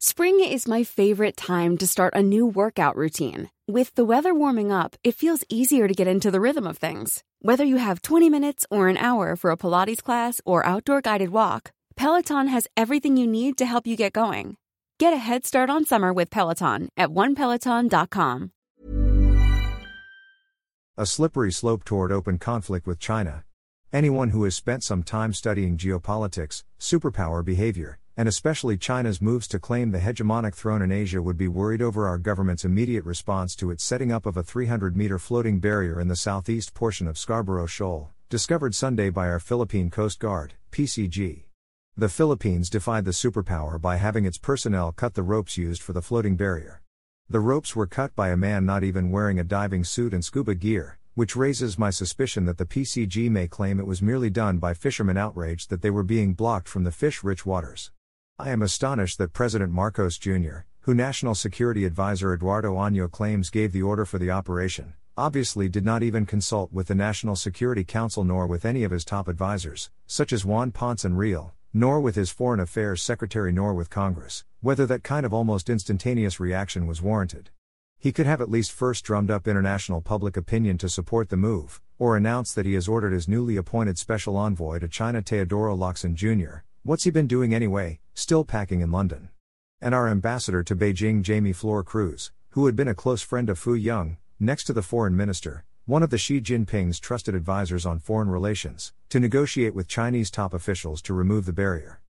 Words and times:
Spring 0.00 0.38
is 0.38 0.68
my 0.68 0.84
favorite 0.84 1.36
time 1.36 1.76
to 1.76 1.84
start 1.84 2.14
a 2.14 2.22
new 2.22 2.46
workout 2.46 2.94
routine. 2.94 3.50
With 3.66 3.92
the 3.96 4.04
weather 4.04 4.32
warming 4.32 4.70
up, 4.70 4.94
it 5.02 5.16
feels 5.16 5.42
easier 5.48 5.88
to 5.88 5.92
get 5.92 6.06
into 6.06 6.30
the 6.30 6.40
rhythm 6.40 6.68
of 6.68 6.78
things. 6.78 7.24
Whether 7.42 7.64
you 7.64 7.78
have 7.78 8.02
20 8.02 8.30
minutes 8.30 8.64
or 8.70 8.86
an 8.86 8.96
hour 8.96 9.34
for 9.34 9.50
a 9.50 9.56
Pilates 9.56 10.00
class 10.00 10.40
or 10.44 10.64
outdoor 10.64 11.00
guided 11.00 11.30
walk, 11.30 11.72
Peloton 11.96 12.46
has 12.46 12.68
everything 12.76 13.16
you 13.16 13.26
need 13.26 13.58
to 13.58 13.66
help 13.66 13.88
you 13.88 13.96
get 13.96 14.12
going. 14.12 14.56
Get 15.00 15.12
a 15.12 15.16
head 15.16 15.44
start 15.44 15.68
on 15.68 15.84
summer 15.84 16.12
with 16.12 16.30
Peloton 16.30 16.90
at 16.96 17.08
onepeloton.com. 17.08 18.52
A 20.96 21.06
slippery 21.06 21.50
slope 21.50 21.82
toward 21.82 22.12
open 22.12 22.38
conflict 22.38 22.86
with 22.86 23.00
China. 23.00 23.42
Anyone 23.92 24.28
who 24.30 24.44
has 24.44 24.54
spent 24.54 24.84
some 24.84 25.02
time 25.02 25.32
studying 25.32 25.76
geopolitics, 25.76 26.62
superpower 26.78 27.44
behavior, 27.44 27.98
and 28.18 28.26
especially 28.26 28.76
China's 28.76 29.22
moves 29.22 29.46
to 29.46 29.60
claim 29.60 29.92
the 29.92 30.00
hegemonic 30.00 30.52
throne 30.52 30.82
in 30.82 30.90
Asia 30.90 31.22
would 31.22 31.36
be 31.36 31.46
worried 31.46 31.80
over 31.80 32.08
our 32.08 32.18
government's 32.18 32.64
immediate 32.64 33.04
response 33.04 33.54
to 33.54 33.70
its 33.70 33.84
setting 33.84 34.10
up 34.10 34.26
of 34.26 34.36
a 34.36 34.42
300 34.42 34.96
meter 34.96 35.20
floating 35.20 35.60
barrier 35.60 36.00
in 36.00 36.08
the 36.08 36.16
southeast 36.16 36.74
portion 36.74 37.06
of 37.06 37.16
Scarborough 37.16 37.66
Shoal, 37.66 38.10
discovered 38.28 38.74
Sunday 38.74 39.08
by 39.08 39.28
our 39.28 39.38
Philippine 39.38 39.88
Coast 39.88 40.18
Guard, 40.18 40.54
PCG. 40.72 41.44
The 41.96 42.08
Philippines 42.08 42.68
defied 42.68 43.04
the 43.04 43.12
superpower 43.12 43.80
by 43.80 43.98
having 43.98 44.24
its 44.24 44.36
personnel 44.36 44.90
cut 44.90 45.14
the 45.14 45.22
ropes 45.22 45.56
used 45.56 45.80
for 45.80 45.92
the 45.92 46.02
floating 46.02 46.34
barrier. 46.34 46.82
The 47.30 47.38
ropes 47.38 47.76
were 47.76 47.86
cut 47.86 48.16
by 48.16 48.30
a 48.30 48.36
man 48.36 48.66
not 48.66 48.82
even 48.82 49.12
wearing 49.12 49.38
a 49.38 49.44
diving 49.44 49.84
suit 49.84 50.12
and 50.12 50.24
scuba 50.24 50.56
gear, 50.56 50.98
which 51.14 51.36
raises 51.36 51.78
my 51.78 51.90
suspicion 51.90 52.46
that 52.46 52.58
the 52.58 52.66
PCG 52.66 53.30
may 53.30 53.46
claim 53.46 53.78
it 53.78 53.86
was 53.86 54.02
merely 54.02 54.28
done 54.28 54.58
by 54.58 54.74
fishermen 54.74 55.16
outraged 55.16 55.70
that 55.70 55.82
they 55.82 55.90
were 55.90 56.02
being 56.02 56.34
blocked 56.34 56.68
from 56.68 56.82
the 56.82 56.90
fish 56.90 57.22
rich 57.22 57.46
waters. 57.46 57.92
I 58.40 58.50
am 58.50 58.62
astonished 58.62 59.18
that 59.18 59.32
President 59.32 59.72
Marcos 59.72 60.16
Jr., 60.16 60.58
who 60.82 60.94
National 60.94 61.34
Security 61.34 61.84
Advisor 61.84 62.32
Eduardo 62.32 62.76
Año 62.76 63.10
claims 63.10 63.50
gave 63.50 63.72
the 63.72 63.82
order 63.82 64.04
for 64.04 64.18
the 64.18 64.30
operation, 64.30 64.94
obviously 65.16 65.68
did 65.68 65.84
not 65.84 66.04
even 66.04 66.24
consult 66.24 66.72
with 66.72 66.86
the 66.86 66.94
National 66.94 67.34
Security 67.34 67.82
Council 67.82 68.22
nor 68.22 68.46
with 68.46 68.64
any 68.64 68.84
of 68.84 68.92
his 68.92 69.04
top 69.04 69.26
advisors, 69.26 69.90
such 70.06 70.32
as 70.32 70.44
Juan 70.44 70.70
Ponce 70.70 71.02
Enrile, 71.02 71.50
nor 71.74 72.00
with 72.00 72.14
his 72.14 72.30
Foreign 72.30 72.60
Affairs 72.60 73.02
Secretary 73.02 73.50
nor 73.50 73.74
with 73.74 73.90
Congress, 73.90 74.44
whether 74.60 74.86
that 74.86 75.02
kind 75.02 75.26
of 75.26 75.34
almost 75.34 75.68
instantaneous 75.68 76.38
reaction 76.38 76.86
was 76.86 77.02
warranted. 77.02 77.50
He 77.98 78.12
could 78.12 78.26
have 78.26 78.40
at 78.40 78.48
least 78.48 78.70
first 78.70 79.04
drummed 79.04 79.32
up 79.32 79.48
international 79.48 80.00
public 80.00 80.36
opinion 80.36 80.78
to 80.78 80.88
support 80.88 81.30
the 81.30 81.36
move, 81.36 81.80
or 81.98 82.16
announced 82.16 82.54
that 82.54 82.66
he 82.66 82.74
has 82.74 82.86
ordered 82.86 83.12
his 83.12 83.26
newly 83.26 83.56
appointed 83.56 83.98
special 83.98 84.36
envoy 84.36 84.78
to 84.78 84.86
China 84.86 85.22
Teodoro 85.22 85.76
Locsin 85.76 86.14
Jr., 86.14 86.58
What's 86.84 87.04
he 87.04 87.10
been 87.10 87.26
doing 87.26 87.54
anyway, 87.54 87.98
still 88.14 88.44
packing 88.44 88.80
in 88.80 88.92
London? 88.92 89.30
And 89.80 89.94
our 89.94 90.08
ambassador 90.08 90.62
to 90.62 90.76
Beijing, 90.76 91.26
Jaime 91.26 91.52
FlorCruz, 91.52 92.30
who 92.50 92.66
had 92.66 92.76
been 92.76 92.88
a 92.88 92.94
close 92.94 93.20
friend 93.20 93.50
of 93.50 93.58
Fu 93.58 93.74
Ying, 93.74 94.16
next 94.38 94.64
to 94.64 94.72
the 94.72 94.82
foreign 94.82 95.16
minister, 95.16 95.64
one 95.86 96.02
of 96.02 96.10
the 96.10 96.18
Xi 96.18 96.40
Jinping's 96.40 97.00
trusted 97.00 97.34
advisors 97.34 97.84
on 97.84 97.98
foreign 97.98 98.30
relations, 98.30 98.92
to 99.08 99.18
negotiate 99.18 99.74
with 99.74 99.88
Chinese 99.88 100.30
top 100.30 100.54
officials 100.54 101.02
to 101.02 101.14
remove 101.14 101.46
the 101.46 101.52
barrier. 101.52 102.00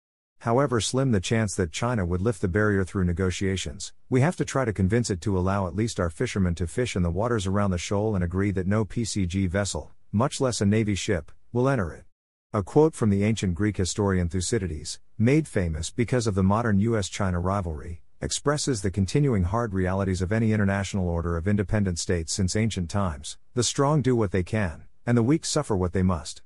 However 0.41 0.81
slim 0.81 1.13
the 1.13 1.21
chance 1.21 1.55
that 1.57 1.73
China 1.73 2.05
would 2.05 2.21
lift 2.21 2.41
the 2.43 2.47
barrier 2.47 2.85
through 2.85 3.05
negotiations, 3.05 3.93
we 4.11 4.21
have 4.21 4.37
to 4.37 4.45
try 4.45 4.65
to 4.65 4.73
convince 4.73 5.11
it 5.11 5.21
to 5.23 5.37
allow 5.37 5.67
at 5.67 5.75
least 5.75 5.99
our 5.99 6.11
fishermen 6.11 6.55
to 6.57 6.67
fish 6.67 6.95
in 6.95 7.03
the 7.03 7.11
waters 7.11 7.47
around 7.47 7.71
the 7.71 7.79
shoal 7.79 8.15
and 8.15 8.23
agree 8.23 8.51
that 8.51 8.67
no 8.67 8.85
PCG 8.85 9.49
vessel, 9.49 9.93
much 10.13 10.41
less 10.41 10.61
a 10.61 10.67
Navy 10.67 10.95
ship, 10.95 11.33
will 11.53 11.69
enter 11.69 11.93
it. 11.93 12.05
A 12.55 12.63
quote 12.63 12.95
from 12.95 13.11
the 13.11 13.25
ancient 13.25 13.55
Greek 13.55 13.77
historian 13.77 14.31
Thucydides, 14.31 15.01
made 15.19 15.47
famous 15.47 15.91
because 15.91 16.27
of 16.27 16.35
the 16.35 16.43
modern 16.43 16.79
US 16.79 17.11
China 17.11 17.39
rivalry, 17.39 18.01
expresses 18.23 18.81
the 18.81 18.91
continuing 18.91 19.43
hard 19.43 19.75
realities 19.75 20.23
of 20.23 20.33
any 20.33 20.55
international 20.55 21.11
order 21.11 21.37
of 21.37 21.47
independent 21.47 21.99
states 21.99 22.33
since 22.33 22.57
ancient 22.57 22.89
times 22.89 23.37
the 23.53 23.63
strong 23.63 24.01
do 24.01 24.17
what 24.17 24.31
they 24.31 24.43
can, 24.43 24.85
and 25.05 25.15
the 25.15 25.23
weak 25.23 25.45
suffer 25.45 25.77
what 25.77 25.93
they 25.93 26.03
must. 26.03 26.41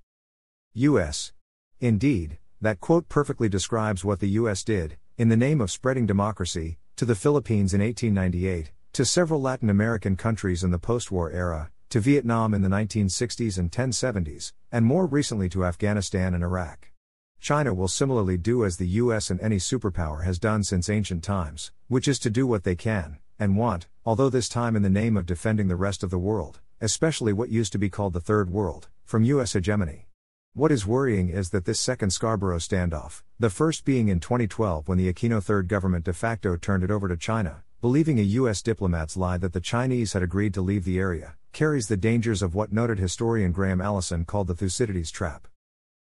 US. 0.75 1.32
Indeed, 1.78 2.38
that 2.60 2.81
quote 2.81 3.09
perfectly 3.09 3.49
describes 3.49 4.05
what 4.05 4.19
the 4.19 4.31
US 4.31 4.65
did, 4.65 4.97
in 5.16 5.28
the 5.28 5.37
name 5.37 5.60
of 5.60 5.71
spreading 5.71 6.05
democracy, 6.05 6.78
to 6.97 7.05
the 7.05 7.15
Philippines 7.15 7.72
in 7.72 7.81
1898, 7.81 8.72
to 8.94 9.05
several 9.05 9.41
Latin 9.41 9.71
American 9.71 10.16
countries 10.16 10.65
in 10.65 10.72
the 10.72 10.81
post 10.81 11.12
war 11.12 11.31
era, 11.31 11.71
to 11.92 12.00
Vietnam 12.00 12.54
in 12.54 12.62
the 12.62 12.70
1960s 12.70 13.58
and 13.58 13.70
1070s, 13.70 14.54
and 14.72 14.82
more 14.82 15.04
recently 15.04 15.47
to 15.50 15.66
Afghanistan 15.66 16.32
and 16.32 16.42
Iraq. 16.42 16.91
China 17.38 17.75
will 17.75 17.86
similarly 17.86 18.38
do 18.38 18.64
as 18.64 18.78
the 18.78 18.86
US 19.03 19.28
and 19.28 19.38
any 19.42 19.58
superpower 19.58 20.25
has 20.25 20.38
done 20.38 20.64
since 20.64 20.88
ancient 20.88 21.22
times, 21.22 21.70
which 21.88 22.08
is 22.08 22.19
to 22.20 22.31
do 22.31 22.47
what 22.47 22.64
they 22.64 22.75
can, 22.75 23.19
and 23.38 23.58
want, 23.58 23.88
although 24.06 24.31
this 24.31 24.48
time 24.48 24.75
in 24.75 24.81
the 24.81 24.88
name 24.88 25.19
of 25.19 25.26
defending 25.26 25.69
the 25.69 25.76
rest 25.76 26.02
of 26.02 26.08
the 26.08 26.19
world, 26.19 26.60
especially 26.81 27.31
what 27.31 27.50
used 27.50 27.72
to 27.72 27.78
be 27.78 27.91
called 27.91 28.14
the 28.14 28.20
Third 28.20 28.48
World, 28.48 28.88
from 29.04 29.22
US 29.25 29.52
hegemony. 29.52 30.08
What 30.54 30.72
is 30.72 30.86
worrying 30.86 31.28
is 31.28 31.50
that 31.50 31.66
this 31.66 31.78
second 31.78 32.14
Scarborough 32.14 32.56
standoff, 32.56 33.22
the 33.38 33.50
first 33.50 33.84
being 33.84 34.08
in 34.08 34.19
2012 34.19 34.88
when 34.88 34.97
the 34.97 35.12
Aquino 35.12 35.42
Third 35.42 35.69
government 35.69 36.06
de 36.06 36.14
facto 36.14 36.56
turned 36.56 36.84
it 36.84 36.91
over 36.91 37.06
to 37.06 37.19
China, 37.19 37.64
believing 37.82 38.19
a 38.19 38.32
U.S. 38.41 38.62
diplomat's 38.62 39.14
lie 39.14 39.36
that 39.36 39.52
the 39.52 39.60
Chinese 39.60 40.14
had 40.14 40.22
agreed 40.22 40.54
to 40.54 40.62
leave 40.62 40.84
the 40.86 40.98
area, 40.98 41.34
carries 41.52 41.88
the 41.88 41.96
dangers 41.96 42.42
of 42.42 42.54
what 42.54 42.72
noted 42.72 42.98
historian 42.98 43.52
Graham 43.52 43.80
Allison 43.80 44.24
called 44.24 44.46
the 44.46 44.54
Thucydides 44.54 45.10
trap. 45.10 45.46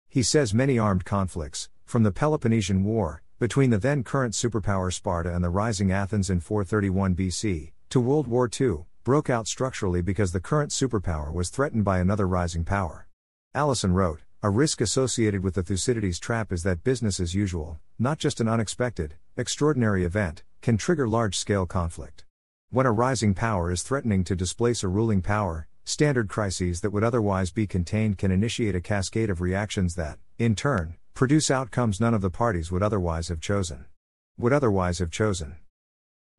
He 0.08 0.22
says 0.22 0.54
many 0.54 0.78
armed 0.78 1.04
conflicts, 1.04 1.68
from 1.84 2.04
the 2.04 2.12
Peloponnesian 2.12 2.84
War, 2.84 3.22
between 3.38 3.70
the 3.70 3.78
then 3.78 4.04
current 4.04 4.34
superpower 4.34 4.92
Sparta 4.92 5.34
and 5.34 5.42
the 5.42 5.50
rising 5.50 5.90
Athens 5.90 6.30
in 6.30 6.40
431 6.40 7.16
BC, 7.16 7.72
to 7.90 8.00
World 8.00 8.28
War 8.28 8.48
II, 8.48 8.84
broke 9.02 9.28
out 9.28 9.48
structurally 9.48 10.00
because 10.00 10.32
the 10.32 10.40
current 10.40 10.70
superpower 10.70 11.32
was 11.32 11.50
threatened 11.50 11.84
by 11.84 11.98
another 11.98 12.28
rising 12.28 12.64
power. 12.64 13.08
Allison 13.54 13.92
wrote, 13.92 14.20
a 14.42 14.50
risk 14.50 14.80
associated 14.80 15.42
with 15.42 15.54
the 15.54 15.62
Thucydides 15.62 16.18
trap 16.18 16.52
is 16.52 16.62
that 16.62 16.84
business 16.84 17.18
as 17.18 17.34
usual, 17.34 17.80
not 17.98 18.18
just 18.18 18.40
an 18.40 18.48
unexpected, 18.48 19.14
extraordinary 19.36 20.04
event, 20.04 20.42
can 20.62 20.76
trigger 20.76 21.08
large 21.08 21.36
scale 21.36 21.66
conflict. 21.66 22.24
When 22.74 22.86
a 22.86 22.90
rising 22.90 23.34
power 23.34 23.70
is 23.70 23.84
threatening 23.84 24.24
to 24.24 24.34
displace 24.34 24.82
a 24.82 24.88
ruling 24.88 25.22
power, 25.22 25.68
standard 25.84 26.28
crises 26.28 26.80
that 26.80 26.90
would 26.90 27.04
otherwise 27.04 27.52
be 27.52 27.68
contained 27.68 28.18
can 28.18 28.32
initiate 28.32 28.74
a 28.74 28.80
cascade 28.80 29.30
of 29.30 29.40
reactions 29.40 29.94
that, 29.94 30.18
in 30.40 30.56
turn, 30.56 30.96
produce 31.14 31.52
outcomes 31.52 32.00
none 32.00 32.14
of 32.14 32.20
the 32.20 32.30
parties 32.30 32.72
would 32.72 32.82
otherwise 32.82 33.28
have 33.28 33.38
chosen. 33.40 33.84
Would 34.38 34.52
otherwise 34.52 34.98
have 34.98 35.12
chosen. 35.12 35.54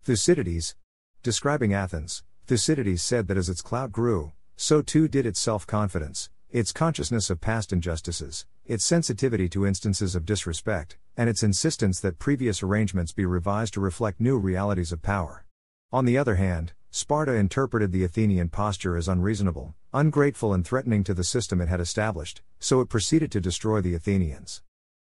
Thucydides, 0.03 0.75
describing 1.24 1.74
Athens, 1.74 2.22
Thucydides 2.47 3.01
said 3.01 3.29
that 3.29 3.38
as 3.38 3.47
its 3.47 3.62
clout 3.62 3.94
grew, 3.94 4.34
so 4.57 4.81
too 4.81 5.07
did 5.07 5.25
its 5.25 5.40
self 5.40 5.66
confidence, 5.66 6.29
its 6.50 6.74
consciousness 6.74 7.29
of 7.29 7.40
past 7.40 7.72
injustices, 7.72 8.45
its 8.66 8.85
sensitivity 8.85 9.47
to 9.47 9.66
instances 9.66 10.16
of 10.16 10.25
disrespect, 10.25 10.97
and 11.16 11.29
its 11.29 11.44
insistence 11.44 12.01
that 12.01 12.19
previous 12.19 12.62
arrangements 12.62 13.13
be 13.13 13.25
revised 13.25 13.75
to 13.75 13.79
reflect 13.79 14.19
new 14.19 14.38
realities 14.38 14.91
of 14.91 15.01
power. 15.01 15.44
On 15.91 16.06
the 16.06 16.18
other 16.18 16.35
hand, 16.35 16.73
Sparta 16.90 17.34
interpreted 17.34 17.91
the 17.91 18.03
Athenian 18.03 18.50
posture 18.50 18.97
as 18.97 19.07
unreasonable, 19.07 19.75
ungrateful, 19.94 20.53
and 20.53 20.66
threatening 20.66 21.03
to 21.03 21.13
the 21.13 21.23
system 21.23 21.62
it 21.62 21.68
had 21.68 21.79
established, 21.79 22.41
so 22.59 22.81
it 22.81 22.90
proceeded 22.90 23.31
to 23.31 23.41
destroy 23.41 23.81
the 23.81 23.94
Athenians. 23.94 24.62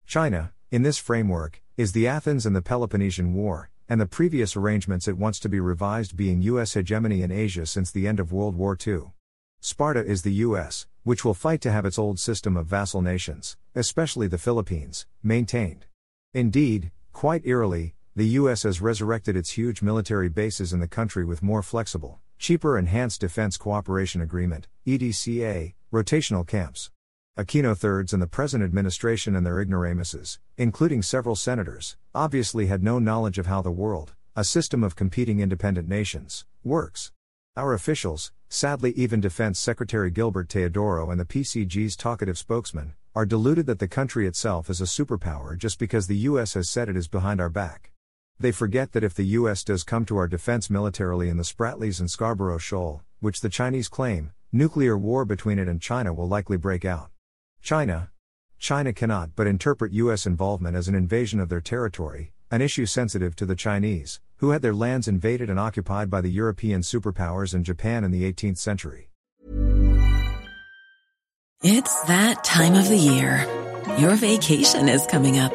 China, 0.06 0.52
in 0.70 0.82
this 0.82 0.98
framework, 0.98 1.62
is 1.76 1.92
the 1.92 2.06
Athens 2.06 2.46
and 2.46 2.54
the 2.54 2.62
Peloponnesian 2.62 3.34
War, 3.34 3.70
and 3.88 4.00
the 4.00 4.06
previous 4.06 4.56
arrangements 4.56 5.08
it 5.08 5.18
wants 5.18 5.40
to 5.40 5.48
be 5.48 5.58
revised 5.58 6.16
being 6.16 6.42
U.S. 6.42 6.74
hegemony 6.74 7.22
in 7.22 7.32
Asia 7.32 7.66
since 7.66 7.90
the 7.90 8.06
end 8.06 8.20
of 8.20 8.32
World 8.32 8.54
War 8.54 8.78
II. 8.86 9.12
Sparta 9.60 10.04
is 10.04 10.22
the 10.22 10.34
U.S., 10.46 10.86
which 11.02 11.24
will 11.24 11.34
fight 11.34 11.60
to 11.62 11.72
have 11.72 11.84
its 11.84 11.98
old 11.98 12.18
system 12.18 12.56
of 12.56 12.66
vassal 12.66 13.02
nations, 13.02 13.56
especially 13.74 14.28
the 14.28 14.38
Philippines, 14.38 15.06
maintained. 15.22 15.86
Indeed, 16.32 16.92
quite 17.12 17.44
eerily, 17.44 17.94
the 18.16 18.26
US 18.40 18.64
has 18.64 18.80
resurrected 18.80 19.36
its 19.36 19.50
huge 19.50 19.82
military 19.82 20.28
bases 20.28 20.72
in 20.72 20.80
the 20.80 20.88
country 20.88 21.24
with 21.24 21.44
more 21.44 21.62
flexible, 21.62 22.18
cheaper 22.38 22.76
Enhanced 22.76 23.20
Defense 23.20 23.56
Cooperation 23.56 24.20
Agreement, 24.20 24.66
EDCA, 24.84 25.74
rotational 25.92 26.44
camps. 26.44 26.90
Aquino 27.38 27.76
thirds 27.76 28.12
and 28.12 28.20
the 28.20 28.26
present 28.26 28.64
administration 28.64 29.36
and 29.36 29.46
their 29.46 29.60
ignoramuses, 29.60 30.40
including 30.58 31.02
several 31.02 31.36
senators, 31.36 31.96
obviously 32.12 32.66
had 32.66 32.82
no 32.82 32.98
knowledge 32.98 33.38
of 33.38 33.46
how 33.46 33.62
the 33.62 33.70
world, 33.70 34.14
a 34.34 34.42
system 34.42 34.82
of 34.82 34.96
competing 34.96 35.38
independent 35.38 35.88
nations, 35.88 36.44
works. 36.64 37.12
Our 37.56 37.74
officials, 37.74 38.32
sadly, 38.48 38.90
even 38.96 39.20
Defense 39.20 39.60
Secretary 39.60 40.10
Gilbert 40.10 40.48
Teodoro 40.48 41.10
and 41.10 41.20
the 41.20 41.24
PCG's 41.24 41.94
talkative 41.94 42.36
spokesman, 42.36 42.94
are 43.14 43.24
deluded 43.24 43.66
that 43.66 43.78
the 43.78 43.88
country 43.88 44.26
itself 44.26 44.68
is 44.68 44.80
a 44.80 44.84
superpower 44.84 45.56
just 45.56 45.78
because 45.78 46.08
the 46.08 46.16
US 46.16 46.54
has 46.54 46.68
said 46.68 46.88
it 46.88 46.96
is 46.96 47.06
behind 47.06 47.40
our 47.40 47.48
back. 47.48 47.89
They 48.40 48.52
forget 48.52 48.92
that 48.92 49.04
if 49.04 49.12
the 49.12 49.36
US 49.38 49.62
does 49.62 49.84
come 49.84 50.06
to 50.06 50.16
our 50.16 50.26
defense 50.26 50.70
militarily 50.70 51.28
in 51.28 51.36
the 51.36 51.42
Spratlys 51.42 52.00
and 52.00 52.10
Scarborough 52.10 52.56
Shoal, 52.56 53.02
which 53.20 53.42
the 53.42 53.50
Chinese 53.50 53.86
claim, 53.86 54.32
nuclear 54.50 54.96
war 54.96 55.26
between 55.26 55.58
it 55.58 55.68
and 55.68 55.78
China 55.78 56.14
will 56.14 56.26
likely 56.26 56.56
break 56.56 56.86
out. 56.86 57.10
China, 57.60 58.10
China 58.58 58.94
cannot 58.94 59.36
but 59.36 59.46
interpret 59.46 59.92
U.S. 59.92 60.24
involvement 60.24 60.74
as 60.74 60.88
an 60.88 60.94
invasion 60.94 61.38
of 61.38 61.50
their 61.50 61.60
territory, 61.60 62.32
an 62.50 62.62
issue 62.62 62.86
sensitive 62.86 63.36
to 63.36 63.44
the 63.44 63.54
Chinese, 63.54 64.20
who 64.38 64.50
had 64.50 64.62
their 64.62 64.74
lands 64.74 65.06
invaded 65.06 65.50
and 65.50 65.60
occupied 65.60 66.08
by 66.08 66.22
the 66.22 66.30
European 66.30 66.80
superpowers 66.80 67.52
and 67.52 67.62
Japan 67.62 68.04
in 68.04 68.10
the 68.10 68.32
18th 68.32 68.56
century. 68.56 69.10
It's 71.62 72.04
that 72.04 72.42
time 72.42 72.74
of 72.74 72.88
the 72.88 72.96
year. 72.96 73.46
Your 73.98 74.16
vacation 74.16 74.88
is 74.88 75.04
coming 75.04 75.38
up. 75.38 75.54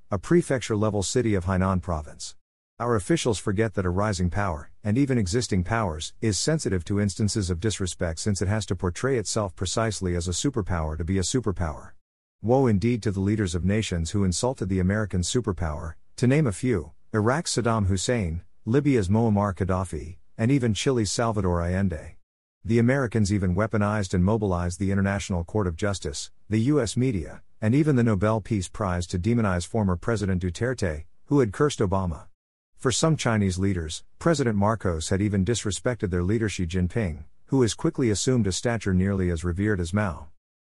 a 0.13 0.19
prefecture 0.19 0.75
level 0.75 1.01
city 1.01 1.35
of 1.35 1.45
Hainan 1.45 1.81
province. 1.81 2.35
Our 2.81 2.97
officials 2.97 3.39
forget 3.39 3.75
that 3.75 3.85
a 3.85 3.89
rising 3.89 4.29
power, 4.29 4.69
and 4.83 4.97
even 4.97 5.17
existing 5.17 5.63
powers, 5.63 6.13
is 6.19 6.37
sensitive 6.37 6.83
to 6.85 6.99
instances 6.99 7.49
of 7.49 7.61
disrespect 7.61 8.19
since 8.19 8.41
it 8.41 8.49
has 8.49 8.65
to 8.65 8.75
portray 8.75 9.17
itself 9.17 9.55
precisely 9.55 10.13
as 10.17 10.27
a 10.27 10.31
superpower 10.31 10.97
to 10.97 11.05
be 11.05 11.17
a 11.17 11.21
superpower. 11.21 11.91
Woe 12.41 12.67
indeed 12.67 13.01
to 13.03 13.11
the 13.11 13.21
leaders 13.21 13.55
of 13.55 13.63
nations 13.63 14.11
who 14.11 14.25
insulted 14.25 14.67
the 14.67 14.81
American 14.81 15.21
superpower, 15.21 15.93
to 16.17 16.27
name 16.27 16.45
a 16.45 16.51
few 16.51 16.91
Iraq's 17.13 17.55
Saddam 17.55 17.85
Hussein, 17.85 18.41
Libya's 18.65 19.07
Muammar 19.07 19.55
Gaddafi, 19.55 20.17
and 20.37 20.51
even 20.51 20.73
Chile's 20.73 21.09
Salvador 21.09 21.61
Allende. 21.61 22.17
The 22.65 22.79
Americans 22.79 23.31
even 23.31 23.55
weaponized 23.55 24.13
and 24.13 24.25
mobilized 24.25 24.77
the 24.77 24.91
International 24.91 25.45
Court 25.45 25.67
of 25.67 25.77
Justice, 25.77 26.31
the 26.49 26.59
US 26.59 26.97
media, 26.97 27.43
and 27.61 27.75
even 27.75 27.95
the 27.95 28.03
Nobel 28.03 28.41
Peace 28.41 28.67
Prize 28.67 29.05
to 29.05 29.19
demonize 29.19 29.67
former 29.67 29.95
President 29.95 30.41
Duterte, 30.41 31.03
who 31.25 31.41
had 31.41 31.53
cursed 31.53 31.77
Obama. 31.77 32.23
For 32.75 32.91
some 32.91 33.15
Chinese 33.15 33.59
leaders, 33.59 34.03
President 34.17 34.57
Marcos 34.57 35.09
had 35.09 35.21
even 35.21 35.45
disrespected 35.45 36.09
their 36.09 36.23
leader 36.23 36.49
Xi 36.49 36.65
Jinping, 36.65 37.25
who 37.45 37.61
has 37.61 37.75
quickly 37.75 38.09
assumed 38.09 38.47
a 38.47 38.51
stature 38.51 38.95
nearly 38.95 39.29
as 39.29 39.43
revered 39.43 39.79
as 39.79 39.93
Mao. 39.93 40.29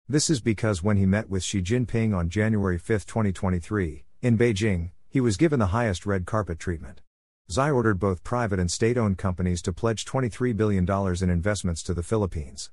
This 0.09 0.29
is 0.29 0.41
because 0.41 0.83
when 0.83 0.97
he 0.97 1.07
met 1.07 1.31
with 1.31 1.45
Xi 1.45 1.63
Jinping 1.63 2.13
on 2.13 2.29
January 2.29 2.77
5, 2.77 3.07
2023, 3.07 4.05
in 4.23 4.37
Beijing, 4.37 4.91
he 5.09 5.21
was 5.21 5.37
given 5.37 5.61
the 5.61 5.67
highest 5.67 6.05
red 6.05 6.27
carpet 6.27 6.59
treatment. 6.59 7.03
Xi 7.49 7.71
ordered 7.71 8.01
both 8.01 8.25
private 8.25 8.59
and 8.59 8.71
state 8.71 8.99
owned 8.99 9.17
companies 9.17 9.63
to 9.63 9.73
pledge 9.73 10.05
$23 10.05 10.57
billion 10.57 10.85
in 11.23 11.31
investments 11.31 11.85
to 11.85 11.95
the 11.95 12.03
Philippines. 12.03 12.71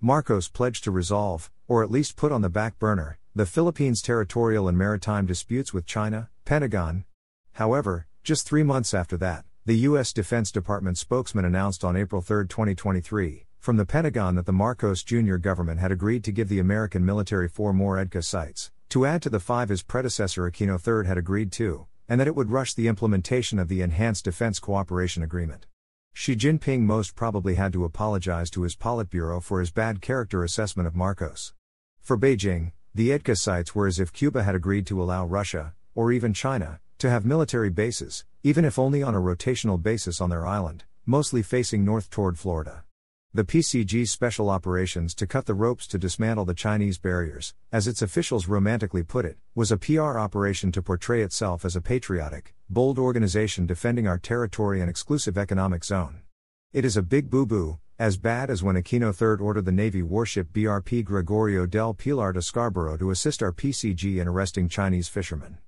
Marcos 0.00 0.48
pledged 0.48 0.82
to 0.82 0.90
resolve, 0.90 1.52
or 1.68 1.84
at 1.84 1.90
least 1.92 2.16
put 2.16 2.32
on 2.32 2.42
the 2.42 2.48
back 2.48 2.76
burner, 2.80 3.19
the 3.32 3.46
Philippines' 3.46 4.02
territorial 4.02 4.66
and 4.66 4.76
maritime 4.76 5.24
disputes 5.24 5.72
with 5.72 5.86
China, 5.86 6.28
Pentagon. 6.44 7.04
However, 7.52 8.08
just 8.24 8.44
three 8.44 8.64
months 8.64 8.92
after 8.92 9.16
that, 9.18 9.44
the 9.64 9.76
U.S. 9.88 10.12
Defense 10.12 10.50
Department 10.50 10.98
spokesman 10.98 11.44
announced 11.44 11.84
on 11.84 11.96
April 11.96 12.20
3, 12.22 12.48
2023, 12.48 13.46
from 13.60 13.76
the 13.76 13.86
Pentagon 13.86 14.34
that 14.34 14.46
the 14.46 14.52
Marcos 14.52 15.04
Jr. 15.04 15.36
government 15.36 15.78
had 15.78 15.92
agreed 15.92 16.24
to 16.24 16.32
give 16.32 16.48
the 16.48 16.58
American 16.58 17.06
military 17.06 17.48
four 17.48 17.72
more 17.72 17.98
EDCA 17.98 18.24
sites, 18.24 18.72
to 18.88 19.06
add 19.06 19.22
to 19.22 19.30
the 19.30 19.38
five 19.38 19.68
his 19.68 19.84
predecessor 19.84 20.50
Aquino 20.50 20.74
III 20.84 21.06
had 21.06 21.16
agreed 21.16 21.52
to, 21.52 21.86
and 22.08 22.20
that 22.20 22.26
it 22.26 22.34
would 22.34 22.50
rush 22.50 22.74
the 22.74 22.88
implementation 22.88 23.60
of 23.60 23.68
the 23.68 23.80
Enhanced 23.80 24.24
Defense 24.24 24.58
Cooperation 24.58 25.22
Agreement. 25.22 25.66
Xi 26.14 26.34
Jinping 26.34 26.80
most 26.80 27.14
probably 27.14 27.54
had 27.54 27.72
to 27.74 27.84
apologize 27.84 28.50
to 28.50 28.62
his 28.62 28.74
Politburo 28.74 29.40
for 29.40 29.60
his 29.60 29.70
bad 29.70 30.00
character 30.00 30.42
assessment 30.42 30.88
of 30.88 30.96
Marcos. 30.96 31.54
For 32.00 32.18
Beijing, 32.18 32.72
the 32.94 33.10
EDCA 33.10 33.38
sites 33.38 33.74
were 33.74 33.86
as 33.86 34.00
if 34.00 34.12
Cuba 34.12 34.42
had 34.42 34.54
agreed 34.54 34.86
to 34.86 35.00
allow 35.00 35.24
Russia, 35.24 35.74
or 35.94 36.10
even 36.10 36.34
China, 36.34 36.80
to 36.98 37.08
have 37.08 37.24
military 37.24 37.70
bases, 37.70 38.24
even 38.42 38.64
if 38.64 38.78
only 38.78 39.02
on 39.02 39.14
a 39.14 39.20
rotational 39.20 39.80
basis 39.80 40.20
on 40.20 40.30
their 40.30 40.46
island, 40.46 40.84
mostly 41.06 41.42
facing 41.42 41.84
north 41.84 42.10
toward 42.10 42.38
Florida. 42.38 42.84
The 43.32 43.44
PCG's 43.44 44.10
special 44.10 44.50
operations 44.50 45.14
to 45.14 45.26
cut 45.26 45.46
the 45.46 45.54
ropes 45.54 45.86
to 45.86 45.98
dismantle 45.98 46.46
the 46.46 46.54
Chinese 46.54 46.98
barriers, 46.98 47.54
as 47.70 47.86
its 47.86 48.02
officials 48.02 48.48
romantically 48.48 49.04
put 49.04 49.24
it, 49.24 49.38
was 49.54 49.70
a 49.70 49.76
PR 49.76 50.18
operation 50.18 50.72
to 50.72 50.82
portray 50.82 51.22
itself 51.22 51.64
as 51.64 51.76
a 51.76 51.80
patriotic, 51.80 52.54
bold 52.68 52.98
organization 52.98 53.66
defending 53.66 54.08
our 54.08 54.18
territory 54.18 54.80
and 54.80 54.90
exclusive 54.90 55.38
economic 55.38 55.84
zone. 55.84 56.22
It 56.72 56.84
is 56.84 56.96
a 56.96 57.02
big 57.02 57.30
boo 57.30 57.46
boo, 57.46 57.80
as 57.98 58.16
bad 58.16 58.48
as 58.48 58.62
when 58.62 58.76
Aquino 58.76 59.10
III 59.10 59.44
ordered 59.44 59.64
the 59.64 59.72
Navy 59.72 60.04
warship 60.04 60.52
BRP 60.52 61.04
Gregorio 61.04 61.66
del 61.66 61.94
Pilar 61.94 62.32
to 62.32 62.40
Scarborough 62.40 62.96
to 62.96 63.10
assist 63.10 63.42
our 63.42 63.50
PCG 63.50 64.20
in 64.20 64.28
arresting 64.28 64.68
Chinese 64.68 65.08
fishermen. 65.08 65.58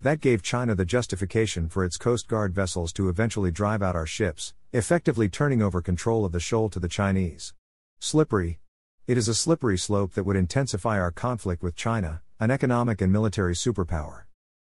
That 0.00 0.20
gave 0.20 0.42
China 0.42 0.74
the 0.74 0.84
justification 0.84 1.68
for 1.68 1.84
its 1.84 1.96
Coast 1.96 2.26
Guard 2.26 2.56
vessels 2.56 2.92
to 2.94 3.08
eventually 3.08 3.52
drive 3.52 3.84
out 3.84 3.94
our 3.94 4.04
ships, 4.04 4.52
effectively 4.72 5.28
turning 5.28 5.62
over 5.62 5.80
control 5.80 6.24
of 6.24 6.32
the 6.32 6.40
shoal 6.40 6.68
to 6.70 6.80
the 6.80 6.88
Chinese. 6.88 7.54
Slippery. 8.00 8.58
It 9.06 9.16
is 9.16 9.28
a 9.28 9.36
slippery 9.36 9.78
slope 9.78 10.14
that 10.14 10.24
would 10.24 10.34
intensify 10.34 10.98
our 10.98 11.12
conflict 11.12 11.62
with 11.62 11.76
China, 11.76 12.20
an 12.40 12.50
economic 12.50 13.00
and 13.00 13.12
military 13.12 13.54
superpower. 13.54 14.22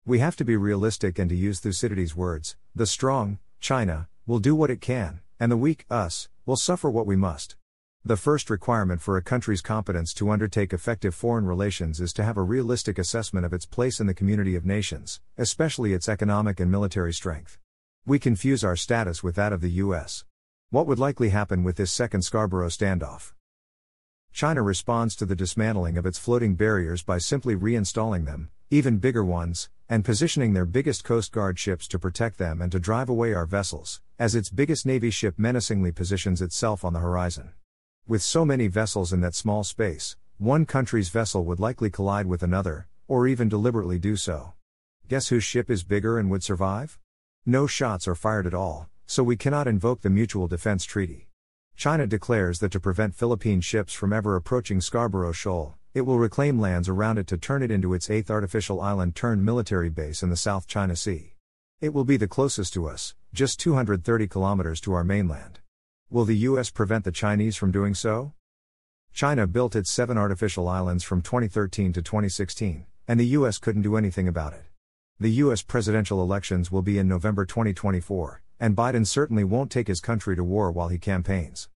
We 0.04 0.18
have 0.18 0.36
to 0.36 0.44
be 0.44 0.58
realistic 0.58 1.18
and 1.18 1.30
to 1.30 1.34
use 1.34 1.60
Thucydides' 1.60 2.14
words 2.14 2.56
the 2.74 2.86
strong, 2.86 3.38
China, 3.58 4.06
will 4.26 4.38
do 4.38 4.54
what 4.54 4.70
it 4.70 4.82
can, 4.82 5.22
and 5.40 5.52
the 5.52 5.56
weak, 5.56 5.84
us, 5.90 6.28
will 6.46 6.56
suffer 6.56 6.90
what 6.90 7.06
we 7.06 7.16
must. 7.16 7.56
The 8.04 8.16
first 8.16 8.48
requirement 8.48 9.00
for 9.00 9.16
a 9.16 9.22
country's 9.22 9.60
competence 9.60 10.14
to 10.14 10.30
undertake 10.30 10.72
effective 10.72 11.14
foreign 11.14 11.44
relations 11.46 12.00
is 12.00 12.12
to 12.14 12.24
have 12.24 12.36
a 12.36 12.42
realistic 12.42 12.98
assessment 12.98 13.44
of 13.44 13.52
its 13.52 13.66
place 13.66 14.00
in 14.00 14.06
the 14.06 14.14
community 14.14 14.54
of 14.54 14.64
nations, 14.64 15.20
especially 15.36 15.92
its 15.92 16.08
economic 16.08 16.58
and 16.60 16.70
military 16.70 17.12
strength. 17.12 17.58
We 18.06 18.18
confuse 18.18 18.64
our 18.64 18.76
status 18.76 19.22
with 19.22 19.34
that 19.34 19.52
of 19.52 19.60
the 19.60 19.72
US. 19.82 20.24
What 20.70 20.86
would 20.86 20.98
likely 20.98 21.28
happen 21.28 21.64
with 21.64 21.76
this 21.76 21.92
second 21.92 22.22
Scarborough 22.22 22.68
standoff? 22.68 23.32
China 24.32 24.62
responds 24.62 25.16
to 25.16 25.26
the 25.26 25.36
dismantling 25.36 25.98
of 25.98 26.06
its 26.06 26.18
floating 26.18 26.54
barriers 26.54 27.02
by 27.02 27.18
simply 27.18 27.56
reinstalling 27.56 28.24
them, 28.24 28.50
even 28.70 28.98
bigger 28.98 29.24
ones, 29.24 29.68
and 29.88 30.04
positioning 30.04 30.52
their 30.52 30.66
biggest 30.66 31.02
Coast 31.02 31.32
Guard 31.32 31.58
ships 31.58 31.88
to 31.88 31.98
protect 31.98 32.36
them 32.36 32.60
and 32.60 32.70
to 32.72 32.78
drive 32.78 33.08
away 33.08 33.32
our 33.32 33.46
vessels, 33.46 34.02
as 34.18 34.34
its 34.34 34.50
biggest 34.50 34.84
Navy 34.84 35.10
ship 35.10 35.34
menacingly 35.38 35.92
positions 35.92 36.42
itself 36.42 36.84
on 36.84 36.92
the 36.92 36.98
horizon. 36.98 37.52
With 38.06 38.22
so 38.22 38.44
many 38.44 38.66
vessels 38.66 39.12
in 39.12 39.20
that 39.22 39.34
small 39.34 39.64
space, 39.64 40.16
one 40.36 40.66
country's 40.66 41.08
vessel 41.08 41.44
would 41.46 41.58
likely 41.58 41.88
collide 41.88 42.26
with 42.26 42.42
another, 42.42 42.86
or 43.06 43.26
even 43.26 43.48
deliberately 43.48 43.98
do 43.98 44.16
so. 44.16 44.52
Guess 45.08 45.28
whose 45.28 45.44
ship 45.44 45.70
is 45.70 45.84
bigger 45.84 46.18
and 46.18 46.30
would 46.30 46.42
survive? 46.42 46.98
No 47.46 47.66
shots 47.66 48.06
are 48.06 48.14
fired 48.14 48.46
at 48.46 48.52
all, 48.52 48.90
so 49.06 49.22
we 49.22 49.36
cannot 49.36 49.66
invoke 49.66 50.02
the 50.02 50.10
Mutual 50.10 50.48
Defense 50.48 50.84
Treaty. 50.84 51.28
China 51.76 52.06
declares 52.06 52.58
that 52.58 52.72
to 52.72 52.80
prevent 52.80 53.14
Philippine 53.14 53.62
ships 53.62 53.94
from 53.94 54.12
ever 54.12 54.36
approaching 54.36 54.82
Scarborough 54.82 55.32
Shoal, 55.32 55.77
it 55.94 56.02
will 56.02 56.18
reclaim 56.18 56.60
lands 56.60 56.88
around 56.88 57.18
it 57.18 57.26
to 57.26 57.38
turn 57.38 57.62
it 57.62 57.70
into 57.70 57.94
its 57.94 58.10
eighth 58.10 58.30
artificial 58.30 58.80
island 58.80 59.16
turned 59.16 59.44
military 59.44 59.88
base 59.88 60.22
in 60.22 60.30
the 60.30 60.36
South 60.36 60.66
China 60.66 60.94
Sea. 60.94 61.34
It 61.80 61.94
will 61.94 62.04
be 62.04 62.16
the 62.16 62.28
closest 62.28 62.74
to 62.74 62.88
us, 62.88 63.14
just 63.32 63.60
230 63.60 64.28
kilometers 64.28 64.80
to 64.82 64.92
our 64.92 65.04
mainland. 65.04 65.60
Will 66.10 66.24
the 66.24 66.36
US 66.36 66.70
prevent 66.70 67.04
the 67.04 67.12
Chinese 67.12 67.56
from 67.56 67.70
doing 67.70 67.94
so? 67.94 68.32
China 69.12 69.46
built 69.46 69.74
its 69.74 69.90
seven 69.90 70.18
artificial 70.18 70.68
islands 70.68 71.04
from 71.04 71.22
2013 71.22 71.92
to 71.92 72.02
2016, 72.02 72.86
and 73.06 73.18
the 73.18 73.26
US 73.26 73.58
couldn't 73.58 73.82
do 73.82 73.96
anything 73.96 74.28
about 74.28 74.52
it. 74.52 74.64
The 75.20 75.30
US 75.42 75.62
presidential 75.62 76.22
elections 76.22 76.70
will 76.70 76.82
be 76.82 76.98
in 76.98 77.08
November 77.08 77.44
2024, 77.44 78.42
and 78.60 78.76
Biden 78.76 79.06
certainly 79.06 79.44
won't 79.44 79.70
take 79.70 79.88
his 79.88 80.00
country 80.00 80.36
to 80.36 80.44
war 80.44 80.70
while 80.70 80.88
he 80.88 80.98
campaigns. 80.98 81.68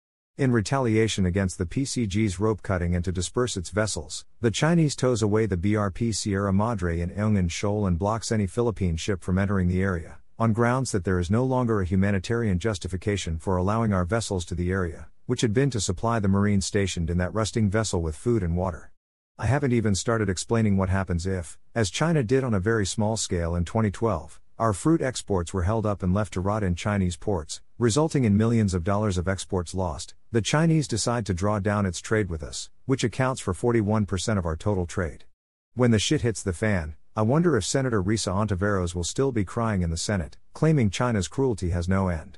In 0.40 0.52
retaliation 0.52 1.26
against 1.26 1.58
the 1.58 1.66
PCG's 1.66 2.40
rope 2.40 2.62
cutting 2.62 2.94
and 2.94 3.04
to 3.04 3.12
disperse 3.12 3.58
its 3.58 3.68
vessels, 3.68 4.24
the 4.40 4.50
Chinese 4.50 4.96
tows 4.96 5.20
away 5.20 5.44
the 5.44 5.58
BRP 5.58 6.14
Sierra 6.14 6.50
Madre 6.50 7.00
in 7.00 7.10
Ayungin 7.10 7.50
Shoal 7.50 7.86
and 7.86 7.98
blocks 7.98 8.32
any 8.32 8.46
Philippine 8.46 8.96
ship 8.96 9.22
from 9.22 9.38
entering 9.38 9.68
the 9.68 9.82
area, 9.82 10.16
on 10.38 10.54
grounds 10.54 10.92
that 10.92 11.04
there 11.04 11.18
is 11.18 11.30
no 11.30 11.44
longer 11.44 11.82
a 11.82 11.84
humanitarian 11.84 12.58
justification 12.58 13.36
for 13.36 13.58
allowing 13.58 13.92
our 13.92 14.06
vessels 14.06 14.46
to 14.46 14.54
the 14.54 14.70
area, 14.70 15.08
which 15.26 15.42
had 15.42 15.52
been 15.52 15.68
to 15.68 15.78
supply 15.78 16.18
the 16.18 16.26
Marines 16.26 16.64
stationed 16.64 17.10
in 17.10 17.18
that 17.18 17.34
rusting 17.34 17.68
vessel 17.68 18.00
with 18.00 18.16
food 18.16 18.42
and 18.42 18.56
water. 18.56 18.92
I 19.38 19.44
haven't 19.44 19.72
even 19.72 19.94
started 19.94 20.30
explaining 20.30 20.78
what 20.78 20.88
happens 20.88 21.26
if, 21.26 21.58
as 21.74 21.90
China 21.90 22.22
did 22.22 22.44
on 22.44 22.54
a 22.54 22.60
very 22.60 22.86
small 22.86 23.18
scale 23.18 23.54
in 23.54 23.66
2012, 23.66 24.40
our 24.60 24.74
fruit 24.74 25.00
exports 25.00 25.54
were 25.54 25.62
held 25.62 25.86
up 25.86 26.02
and 26.02 26.12
left 26.12 26.34
to 26.34 26.40
rot 26.42 26.62
in 26.62 26.74
Chinese 26.74 27.16
ports, 27.16 27.62
resulting 27.78 28.24
in 28.24 28.36
millions 28.36 28.74
of 28.74 28.84
dollars 28.84 29.16
of 29.16 29.26
exports 29.26 29.74
lost. 29.74 30.14
The 30.32 30.42
Chinese 30.42 30.86
decide 30.86 31.24
to 31.24 31.32
draw 31.32 31.60
down 31.60 31.86
its 31.86 31.98
trade 31.98 32.28
with 32.28 32.42
us, 32.42 32.68
which 32.84 33.02
accounts 33.02 33.40
for 33.40 33.54
41% 33.54 34.36
of 34.36 34.44
our 34.44 34.56
total 34.56 34.84
trade. 34.84 35.24
When 35.72 35.92
the 35.92 35.98
shit 35.98 36.20
hits 36.20 36.42
the 36.42 36.52
fan, 36.52 36.94
I 37.16 37.22
wonder 37.22 37.56
if 37.56 37.64
Senator 37.64 38.02
Risa 38.02 38.34
Hontiveros 38.34 38.94
will 38.94 39.02
still 39.02 39.32
be 39.32 39.46
crying 39.46 39.80
in 39.80 39.88
the 39.88 39.96
Senate, 39.96 40.36
claiming 40.52 40.90
China's 40.90 41.26
cruelty 41.26 41.70
has 41.70 41.88
no 41.88 42.08
end. 42.08 42.36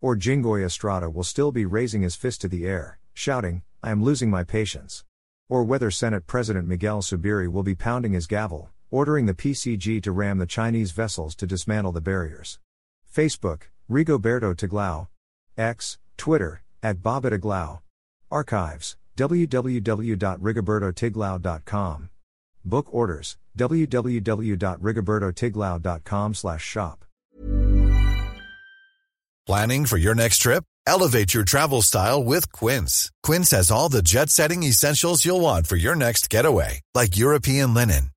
Or 0.00 0.14
Jingoy 0.14 0.64
Estrada 0.64 1.10
will 1.10 1.24
still 1.24 1.50
be 1.50 1.66
raising 1.66 2.02
his 2.02 2.14
fist 2.14 2.40
to 2.42 2.48
the 2.48 2.68
air, 2.68 3.00
shouting, 3.14 3.62
I 3.82 3.90
am 3.90 4.04
losing 4.04 4.30
my 4.30 4.44
patience. 4.44 5.02
Or 5.48 5.64
whether 5.64 5.90
Senate 5.90 6.28
President 6.28 6.68
Miguel 6.68 7.02
Zubiri 7.02 7.48
will 7.48 7.64
be 7.64 7.74
pounding 7.74 8.12
his 8.12 8.28
gavel, 8.28 8.70
ordering 8.94 9.26
the 9.26 9.34
PCG 9.34 10.00
to 10.00 10.12
ram 10.12 10.38
the 10.38 10.46
Chinese 10.46 10.92
vessels 10.92 11.34
to 11.34 11.48
dismantle 11.48 11.90
the 11.90 12.00
barriers. 12.00 12.60
Facebook, 13.12 13.62
Rigoberto 13.90 14.54
Tiglao. 14.54 15.08
X, 15.58 15.98
Twitter, 16.16 16.62
at 16.80 16.98
Bobitiglao. 16.98 17.80
Archives, 18.30 18.96
www.rigobertotiglao.com. 19.16 22.08
Book 22.64 22.94
orders, 22.94 23.36
www.rigobertotiglao.com 23.58 26.34
slash 26.34 26.62
shop. 26.62 27.04
Planning 29.46 29.86
for 29.86 29.96
your 29.98 30.14
next 30.14 30.38
trip? 30.38 30.64
Elevate 30.86 31.34
your 31.34 31.44
travel 31.44 31.82
style 31.82 32.24
with 32.24 32.50
Quince. 32.52 33.10
Quince 33.22 33.50
has 33.50 33.70
all 33.70 33.90
the 33.90 34.00
jet-setting 34.02 34.62
essentials 34.62 35.24
you'll 35.24 35.40
want 35.40 35.66
for 35.66 35.76
your 35.76 35.96
next 35.96 36.30
getaway, 36.30 36.80
like 36.94 37.18
European 37.18 37.74
linen 37.74 38.10